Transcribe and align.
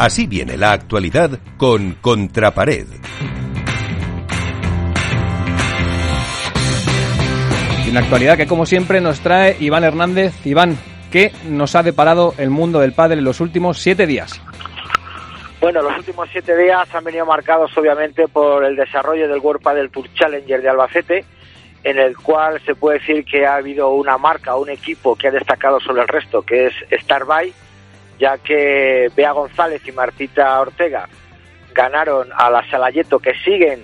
Así 0.00 0.26
viene 0.26 0.56
la 0.56 0.72
actualidad 0.72 1.38
con 1.58 1.92
Contrapared. 2.00 2.86
Y 7.84 7.90
una 7.90 8.00
actualidad 8.00 8.38
que 8.38 8.46
como 8.46 8.64
siempre 8.64 9.02
nos 9.02 9.20
trae 9.20 9.58
Iván 9.60 9.84
Hernández. 9.84 10.46
Iván, 10.46 10.78
¿qué 11.12 11.32
nos 11.50 11.76
ha 11.76 11.82
deparado 11.82 12.32
el 12.38 12.48
mundo 12.48 12.80
del 12.80 12.94
pádel 12.94 13.18
en 13.18 13.26
los 13.26 13.40
últimos 13.40 13.78
siete 13.78 14.06
días? 14.06 14.40
Bueno, 15.60 15.82
los 15.82 15.98
últimos 15.98 16.30
siete 16.32 16.56
días 16.56 16.88
han 16.94 17.04
venido 17.04 17.26
marcados 17.26 17.76
obviamente 17.76 18.26
por 18.26 18.64
el 18.64 18.76
desarrollo 18.76 19.28
del 19.28 19.40
World 19.40 19.60
Padel 19.62 19.90
Tour 19.90 20.10
Challenger 20.14 20.62
de 20.62 20.68
Albacete, 20.70 21.24
en 21.84 21.98
el 21.98 22.16
cual 22.16 22.58
se 22.64 22.74
puede 22.74 23.00
decir 23.00 23.22
que 23.26 23.44
ha 23.44 23.56
habido 23.56 23.90
una 23.90 24.16
marca, 24.16 24.56
un 24.56 24.70
equipo 24.70 25.14
que 25.14 25.28
ha 25.28 25.30
destacado 25.30 25.78
sobre 25.78 26.00
el 26.00 26.08
resto, 26.08 26.40
que 26.40 26.68
es 26.68 26.72
Starby, 27.02 27.52
ya 28.20 28.38
que 28.38 29.10
Bea 29.16 29.32
González 29.32 29.82
y 29.86 29.92
Martita 29.92 30.60
Ortega 30.60 31.08
ganaron 31.74 32.28
a 32.36 32.50
la 32.50 32.68
Salayeto, 32.70 33.18
que 33.18 33.32
siguen 33.42 33.82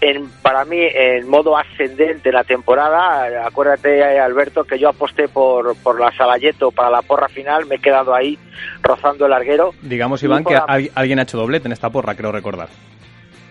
en, 0.00 0.28
para 0.42 0.64
mí 0.64 0.78
en 0.80 1.28
modo 1.28 1.56
ascendente 1.56 2.30
la 2.30 2.44
temporada. 2.44 3.46
Acuérdate, 3.46 4.20
Alberto, 4.20 4.64
que 4.64 4.78
yo 4.78 4.88
aposté 4.88 5.28
por, 5.28 5.76
por 5.76 6.00
la 6.00 6.12
Salayeto 6.12 6.70
para 6.70 6.90
la 6.90 7.02
porra 7.02 7.28
final, 7.28 7.66
me 7.66 7.76
he 7.76 7.78
quedado 7.80 8.14
ahí 8.14 8.38
rozando 8.82 9.24
el 9.24 9.30
larguero. 9.30 9.74
Digamos, 9.82 10.22
Iván, 10.22 10.44
que 10.44 10.58
alguien 10.94 11.18
ha 11.18 11.22
hecho 11.22 11.38
doblete 11.38 11.66
en 11.66 11.72
esta 11.72 11.90
porra, 11.90 12.14
creo 12.14 12.30
recordar. 12.32 12.68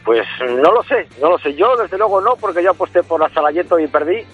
Pues 0.05 0.25
no 0.39 0.71
lo 0.71 0.83
sé, 0.83 1.07
no 1.21 1.29
lo 1.29 1.37
sé. 1.37 1.53
Yo, 1.53 1.75
desde 1.75 1.97
luego, 1.97 2.21
no, 2.21 2.35
porque 2.35 2.63
yo 2.63 2.71
aposté 2.71 3.03
por 3.03 3.19
la 3.19 3.29
Salayeto 3.29 3.77
y 3.79 3.87
perdí. 3.87 4.25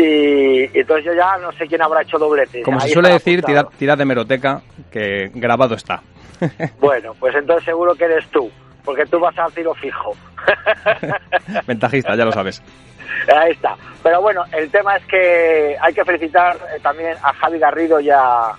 Y, 0.00 0.78
entonces 0.78 1.06
yo 1.06 1.12
ya 1.12 1.36
no 1.38 1.50
sé 1.52 1.66
quién 1.66 1.82
habrá 1.82 2.02
hecho 2.02 2.18
doblete. 2.18 2.62
Como 2.62 2.78
se 2.78 2.88
suele 2.88 3.08
decir, 3.10 3.42
tira, 3.42 3.96
de 3.96 4.04
meroteca, 4.04 4.62
que 4.92 5.28
grabado 5.34 5.74
está. 5.74 6.00
bueno, 6.80 7.14
pues 7.18 7.34
entonces 7.34 7.64
seguro 7.64 7.96
que 7.96 8.04
eres 8.04 8.24
tú, 8.28 8.48
porque 8.84 9.04
tú 9.06 9.18
vas 9.18 9.36
a 9.36 9.46
tiro 9.46 9.74
fijo. 9.74 10.14
Ventajista, 11.66 12.14
ya 12.14 12.24
lo 12.24 12.30
sabes. 12.30 12.62
Ahí 13.34 13.50
está. 13.50 13.74
Pero 14.00 14.22
bueno, 14.22 14.44
el 14.52 14.70
tema 14.70 14.96
es 14.96 15.04
que 15.06 15.76
hay 15.80 15.92
que 15.92 16.04
felicitar 16.04 16.56
eh, 16.56 16.78
también 16.80 17.16
a 17.20 17.32
Javi 17.32 17.58
Garrido 17.58 17.98
y 17.98 18.10
a, 18.10 18.52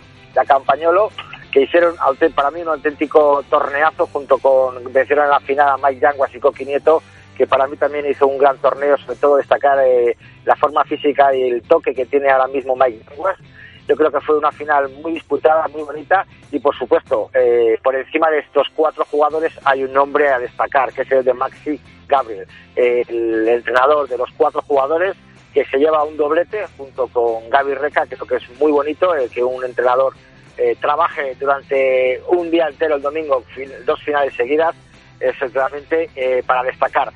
Campañolo, 0.45 1.09
que 1.51 1.61
hicieron 1.61 1.95
para 2.35 2.51
mí 2.51 2.61
un 2.61 2.69
auténtico 2.69 3.43
torneazo 3.49 4.07
junto 4.07 4.37
con 4.37 4.91
vencieron 4.91 5.25
en 5.25 5.31
la 5.31 5.39
final 5.39 5.69
a 5.69 5.77
Mike 5.77 5.99
Yanguas 6.01 6.33
y 6.33 6.39
Coqui 6.39 6.65
Nieto 6.65 7.01
que 7.39 7.47
para 7.47 7.67
mí 7.67 7.77
también 7.77 8.05
hizo 8.05 8.27
un 8.27 8.37
gran 8.37 8.57
torneo, 8.57 8.97
sobre 8.97 9.15
todo 9.15 9.37
destacar 9.37 9.79
eh, 9.87 10.17
la 10.43 10.57
forma 10.57 10.83
física 10.83 11.33
y 11.33 11.43
el 11.43 11.61
toque 11.61 11.95
que 11.95 12.05
tiene 12.05 12.29
ahora 12.29 12.47
mismo 12.47 12.75
Mike 12.75 13.13
West. 13.15 13.39
Yo 13.87 13.95
creo 13.95 14.11
que 14.11 14.19
fue 14.19 14.37
una 14.37 14.51
final 14.51 14.89
muy 15.01 15.13
disputada, 15.13 15.65
muy 15.69 15.83
bonita 15.83 16.25
y 16.51 16.59
por 16.59 16.77
supuesto, 16.77 17.29
eh, 17.33 17.79
por 17.81 17.95
encima 17.95 18.29
de 18.29 18.39
estos 18.39 18.67
cuatro 18.75 19.05
jugadores 19.09 19.53
hay 19.63 19.85
un 19.85 19.93
nombre 19.93 20.27
a 20.27 20.37
destacar, 20.37 20.91
que 20.91 21.03
es 21.03 21.11
el 21.13 21.23
de 21.23 21.33
Maxi 21.33 21.79
Gabriel, 22.09 22.45
el 22.75 23.47
entrenador 23.47 24.09
de 24.09 24.17
los 24.17 24.29
cuatro 24.35 24.61
jugadores 24.61 25.15
que 25.53 25.63
se 25.63 25.77
lleva 25.77 26.03
un 26.03 26.17
doblete 26.17 26.65
junto 26.75 27.07
con 27.07 27.49
Gaby 27.49 27.75
Reca, 27.75 28.05
que 28.05 28.17
creo 28.17 28.27
que 28.27 28.35
es 28.35 28.59
muy 28.59 28.73
bonito, 28.73 29.13
que 29.33 29.41
un 29.41 29.63
entrenador 29.63 30.13
eh, 30.57 30.75
trabaje 30.81 31.37
durante 31.39 32.21
un 32.27 32.51
día 32.51 32.67
entero 32.67 32.97
el 32.97 33.01
domingo, 33.01 33.45
dos 33.85 34.03
finales 34.03 34.33
seguidas, 34.35 34.75
es 35.19 35.53
realmente 35.53 36.09
para 36.45 36.63
destacar. 36.63 37.11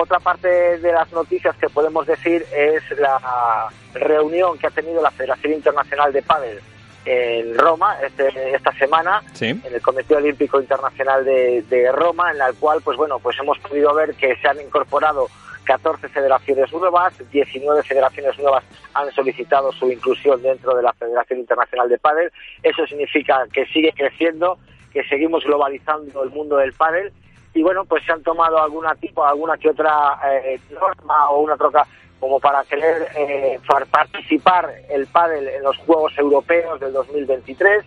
Otra 0.00 0.20
parte 0.20 0.78
de 0.78 0.92
las 0.92 1.12
noticias 1.12 1.56
que 1.56 1.68
podemos 1.68 2.06
decir 2.06 2.46
es 2.54 2.82
la 2.98 3.68
reunión 3.94 4.56
que 4.56 4.68
ha 4.68 4.70
tenido 4.70 5.02
la 5.02 5.10
Federación 5.10 5.54
Internacional 5.54 6.12
de 6.12 6.22
Padel 6.22 6.60
en 7.04 7.56
Roma 7.56 7.96
este, 8.04 8.54
esta 8.54 8.72
semana 8.74 9.22
en 9.40 9.60
el 9.64 9.80
Comité 9.80 10.14
Olímpico 10.14 10.60
Internacional 10.60 11.24
de, 11.24 11.90
Roma 11.92 12.30
en 12.30 12.38
la 12.38 12.52
cual 12.52 12.80
pues 12.84 12.96
bueno 12.96 13.18
pues 13.18 13.36
hemos 13.40 13.58
podido 13.58 13.94
ver 13.94 14.14
que 14.14 14.36
se 14.36 14.46
han 14.46 14.60
incorporado 14.60 15.28
14 15.64 16.08
federaciones 16.10 16.72
nuevas 16.72 17.14
19 17.30 17.82
federaciones 17.82 18.38
nuevas 18.38 18.64
han 18.94 19.10
solicitado 19.12 19.72
su 19.72 19.90
inclusión 19.90 20.42
dentro 20.42 20.76
de 20.76 20.82
la 20.82 20.92
Federación 20.92 21.40
Internacional 21.40 21.88
de 21.88 21.98
Padel 21.98 22.30
eso 22.62 22.86
significa 22.86 23.46
que 23.52 23.64
sigue 23.66 23.92
creciendo 23.96 24.58
que 24.92 25.02
seguimos 25.04 25.44
globalizando 25.44 26.22
el 26.22 26.30
mundo 26.30 26.56
del 26.58 26.72
pádel 26.72 27.12
y 27.54 27.62
bueno, 27.62 27.84
pues 27.84 28.04
se 28.04 28.12
han 28.12 28.22
tomado 28.22 28.60
alguna 28.60 28.94
tipo, 28.94 29.24
alguna 29.24 29.56
que 29.56 29.70
otra 29.70 30.18
eh, 30.32 30.60
norma 30.70 31.30
o 31.30 31.40
una 31.40 31.56
troca 31.56 31.86
como 32.20 32.40
para 32.40 32.64
querer 32.64 33.08
eh, 33.16 33.60
participar 33.90 34.72
el 34.88 35.06
pádel 35.06 35.48
en 35.48 35.62
los 35.62 35.76
Juegos 35.78 36.16
Europeos 36.18 36.80
del 36.80 36.92
2023, 36.92 37.84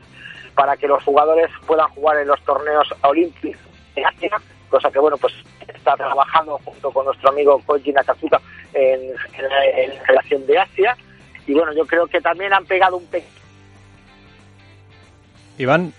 para 0.55 0.77
que 0.77 0.87
los 0.87 1.03
jugadores 1.03 1.49
puedan 1.67 1.87
jugar 1.89 2.17
en 2.17 2.27
los 2.27 2.41
torneos 2.43 2.93
olímpicos 3.01 3.61
de 3.95 4.05
Asia, 4.05 4.41
cosa 4.69 4.89
que 4.89 4.99
bueno, 4.99 5.17
pues 5.17 5.33
está 5.67 5.95
trabajando 5.95 6.59
junto 6.63 6.91
con 6.91 7.05
nuestro 7.05 7.29
amigo 7.29 7.61
Koji 7.65 7.91
Nakazuka 7.91 8.41
en, 8.73 9.01
en, 9.33 9.89
la 9.95 10.03
relación 10.03 10.45
de 10.45 10.59
Asia. 10.59 10.97
Y 11.47 11.53
bueno, 11.53 11.73
yo 11.73 11.85
creo 11.85 12.07
que 12.07 12.21
también 12.21 12.53
han 12.53 12.65
pegado 12.65 12.97
un 12.97 13.05
pequeño... 13.07 13.41
Iván, 15.57 15.93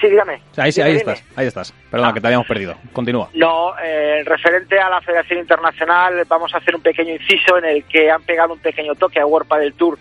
Sí, 0.00 0.08
dígame. 0.08 0.42
Ahí, 0.56 0.70
ahí 0.82 0.96
estás, 0.96 1.24
ahí 1.36 1.46
estás. 1.46 1.72
Perdona, 1.90 2.10
ah. 2.10 2.14
que 2.14 2.20
te 2.20 2.26
habíamos 2.26 2.46
perdido. 2.46 2.74
Continúa. 2.92 3.28
No, 3.34 3.72
eh, 3.82 4.22
referente 4.24 4.78
a 4.78 4.88
la 4.88 5.00
Federación 5.00 5.40
Internacional, 5.40 6.24
vamos 6.28 6.54
a 6.54 6.58
hacer 6.58 6.74
un 6.74 6.82
pequeño 6.82 7.14
inciso 7.14 7.58
en 7.58 7.64
el 7.64 7.84
que 7.84 8.10
han 8.10 8.22
pegado 8.22 8.52
un 8.54 8.60
pequeño 8.60 8.94
toque 8.94 9.20
a 9.20 9.26
World 9.26 9.52
del 9.54 9.74
Tour 9.74 9.98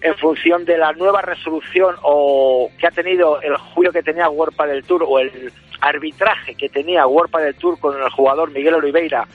en 0.00 0.14
función 0.16 0.64
de 0.64 0.78
la 0.78 0.92
nueva 0.92 1.22
resolución 1.22 1.96
o 2.02 2.70
que 2.78 2.86
ha 2.86 2.90
tenido 2.90 3.40
el 3.42 3.56
juicio 3.56 3.92
que 3.92 4.02
tenía 4.02 4.28
World 4.28 4.56
del 4.56 4.84
Tour 4.84 5.04
o 5.06 5.18
el 5.18 5.52
arbitraje 5.80 6.54
que 6.54 6.68
tenía 6.68 7.06
World 7.06 7.34
del 7.36 7.54
Tour 7.56 7.78
con 7.80 8.00
el 8.00 8.10
jugador 8.10 8.50
Miguel 8.50 8.74
Oliveira 8.74 9.26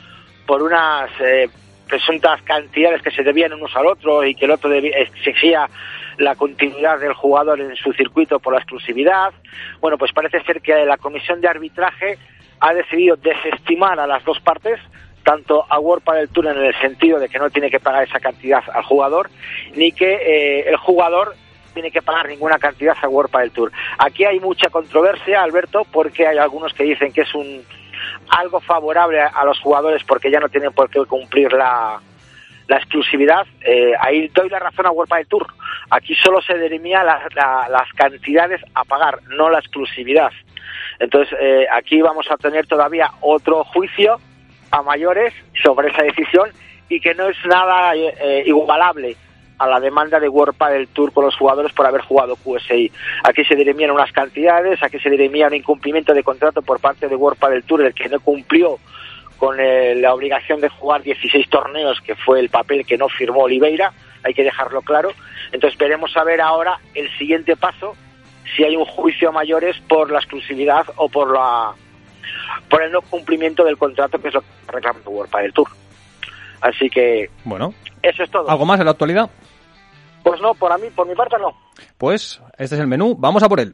por 0.46 0.62
unas 0.62 1.10
eh, 1.20 1.50
presuntas 1.88 2.42
cantidades 2.44 3.02
que 3.02 3.12
se 3.12 3.24
debían 3.24 3.54
unos 3.54 3.75
al 3.75 3.88
otro 3.88 4.24
y 4.24 4.36
que 4.36 4.46
el 4.46 4.52
otro 4.52 4.72
exigía 4.74 5.68
la 6.18 6.35
continuidad 6.35 7.00
del 7.00 7.13
jugador 7.13 7.59
en 7.59 7.75
su 7.75 7.94
circuito 7.94 8.40
por 8.40 8.53
la 8.53 8.59
exclusividad. 8.59 9.34
Bueno, 9.79 9.97
pues 9.97 10.12
parece 10.12 10.41
ser 10.44 10.62
que 10.62 10.85
la 10.85 10.97
comisión 10.97 11.41
de 11.41 11.47
arbitraje 11.47 12.18
ha 12.59 12.74
decidido 12.74 13.16
desestimar 13.18 14.00
a 14.00 14.07
las 14.07 14.24
dos 14.24 14.40
partes, 14.40 14.79
tanto 15.24 15.66
a 15.69 15.79
World 15.79 16.03
del 16.13 16.29
Tour 16.29 16.47
en 16.47 16.57
el 16.57 16.75
sentido 16.79 17.19
de 17.19 17.29
que 17.29 17.40
no 17.40 17.50
tiene 17.50 17.69
que 17.69 17.79
pagar 17.79 18.03
esa 18.03 18.19
cantidad 18.19 18.63
al 18.74 18.84
jugador, 18.84 19.29
ni 19.75 19.91
que 19.91 20.13
eh, 20.13 20.69
el 20.69 20.78
jugador 20.78 21.35
tiene 21.74 21.91
que 21.91 22.01
pagar 22.01 22.28
ninguna 22.28 22.59
cantidad 22.59 22.95
a 23.01 23.09
World 23.09 23.35
del 23.35 23.51
Tour. 23.51 23.72
Aquí 23.97 24.25
hay 24.25 24.40
mucha 24.40 24.69
controversia, 24.69 25.41
Alberto, 25.41 25.85
porque 25.91 26.28
hay 26.28 26.38
algunos 26.38 26.74
que 26.74 26.84
dicen 26.84 27.12
que 27.12 27.22
es 27.22 27.34
un 27.34 27.63
algo 28.30 28.59
favorable 28.59 29.22
a, 29.22 29.45
los 29.45 29.59
jugadores 29.59 30.03
porque 30.03 30.31
ya 30.31 30.40
no 30.40 30.50
tienen 30.50 30.74
por 30.74 30.90
qué 30.90 31.03
cumplir 31.06 31.51
la, 31.53 32.01
la 32.68 32.78
exclusividad. 32.78 33.46
Eh, 33.62 33.94
ahí 34.00 34.28
doy 34.29 34.50
la 34.50 34.59
razón 34.59 34.85
a 34.85 34.91
World 34.91 35.13
del 35.13 35.28
Tour. 35.28 35.47
Aquí 35.90 36.16
solo 36.16 36.41
se 36.41 36.57
dirimía 36.57 37.03
las 37.03 37.94
cantidades 37.96 38.62
a 38.74 38.84
pagar, 38.84 39.19
no 39.29 39.50
la 39.50 39.59
exclusividad. 39.59 40.31
Entonces, 41.00 41.38
eh, 41.40 41.68
aquí 41.72 42.01
vamos 42.01 42.29
a 42.29 42.38
tener 42.38 42.68
todavía 42.68 43.09
otro 43.22 43.63
juicio 43.66 44.19
a 44.72 44.81
mayores 44.81 45.34
sobre 45.62 45.90
esa 45.90 46.03
decisión 46.03 46.50
y 46.90 47.00
que 47.00 47.13
no 47.13 47.28
es 47.28 47.38
nada 47.46 47.96
eh, 47.96 48.44
igualable 48.46 49.16
a 49.57 49.68
la 49.68 49.80
demanda 49.80 50.19
de 50.19 50.28
World 50.28 50.57
del 50.69 50.88
Tour 50.88 51.13
con 51.13 51.25
los 51.25 51.35
jugadores 51.35 51.72
por 51.74 51.85
haber 51.85 52.01
jugado 52.01 52.35
QSI. 52.35 52.91
Aquí 53.24 53.44
se 53.45 53.56
dirimían 53.56 53.91
unas 53.91 54.12
cantidades, 54.12 54.81
aquí 54.81 55.00
se 55.00 55.09
dirimía 55.09 55.47
un 55.47 55.53
incumplimiento 55.53 56.13
de 56.13 56.24
contrato 56.24 56.62
por 56.62 56.80
parte 56.80 57.07
de 57.07 57.16
World 57.16 57.40
del 57.50 57.63
Tour, 57.63 57.85
el 57.85 57.94
que 57.94 58.09
no 58.09 58.19
cumplió 58.19 58.78
con 59.38 59.60
eh, 59.60 59.96
la 59.96 60.14
obligación 60.14 60.62
de 60.62 60.70
jugar 60.70 61.04
16 61.04 61.50
torneos, 61.50 62.00
que 62.02 62.16
fue 62.16 62.40
el 62.40 62.50
papel 62.50 62.86
que 62.86 62.98
no 62.98 63.10
firmó 63.10 63.42
Oliveira, 63.42 63.94
hay 64.24 64.34
que 64.34 64.44
dejarlo 64.44 64.82
claro. 64.82 65.12
Entonces 65.52 65.78
veremos 65.78 66.16
a 66.16 66.24
ver 66.24 66.42
ahora 66.42 66.80
el 66.94 67.10
siguiente 67.18 67.56
paso, 67.56 67.96
si 68.56 68.63
hay 68.63 68.75
un 68.75 68.86
juicio 68.86 69.30
a 69.30 69.31
mayores 69.31 69.78
por 69.88 70.12
la 70.12 70.19
exclusividad 70.19 70.86
o 70.96 71.10
por 71.10 71.34
la 71.34 71.74
por 72.69 72.81
el 72.81 72.92
no 72.92 73.02
cumplimiento 73.02 73.63
del 73.63 73.78
contrato, 73.78 74.19
que 74.19 74.30
es 74.30 74.34
lo 74.34 74.42
que 74.42 74.48
reclama 74.68 75.00
World 75.06 75.31
del 75.36 75.54
Tour. 75.54 75.68
Así 76.62 76.90
que 76.90 77.30
bueno, 77.44 77.74
eso 78.02 78.24
es 78.24 78.31
todo. 78.31 78.50
¿Algo 78.50 78.66
más 78.66 78.80
en 78.80 78.86
la 78.86 78.92
actualidad? 78.92 79.30
Pues 80.24 80.40
no, 80.40 80.54
por 80.54 80.72
a 80.72 80.78
mí, 80.78 80.88
por 80.96 81.06
mi 81.07 81.16
parte 81.16 81.36
no. 81.38 81.54
Pues 81.98 82.42
este 82.57 82.75
es 82.75 82.81
el 82.81 82.88
menú, 82.88 83.16
vamos 83.18 83.44
a 83.44 83.50
por 83.50 83.60
él. 83.60 83.74